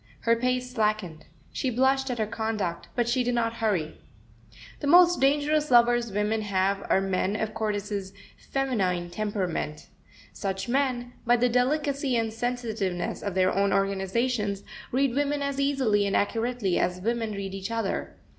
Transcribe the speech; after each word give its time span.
Her 0.21 0.35
pace 0.35 0.71
slackened. 0.71 1.25
She 1.53 1.69
blushed 1.69 2.09
at 2.09 2.17
her 2.17 2.25
conduct, 2.25 2.87
but 2.95 3.07
she 3.07 3.23
did 3.23 3.35
not 3.35 3.57
hurry. 3.61 3.99
The 4.79 4.87
most 4.87 5.19
dangerous 5.21 5.69
lovers 5.69 6.11
women 6.11 6.41
have 6.41 6.83
are 6.89 6.99
men 6.99 7.35
of 7.35 7.53
Cordis's 7.53 8.11
feminine 8.51 9.11
temperament. 9.11 9.89
Such 10.33 10.67
men, 10.67 11.13
by 11.23 11.35
the 11.37 11.49
delicacy 11.49 12.15
and 12.17 12.33
sensitiveness 12.33 13.21
of 13.21 13.35
their 13.35 13.53
own 13.53 13.71
organizations, 13.71 14.63
read 14.91 15.13
women 15.13 15.43
as 15.43 15.59
easily 15.59 16.07
and 16.07 16.15
accurately 16.15 16.79
as 16.79 16.99
women 16.99 17.33
read 17.33 17.53
each 17.53 17.69
other. 17.69 18.15